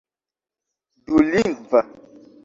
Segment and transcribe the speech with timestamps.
[1.05, 1.81] dulingva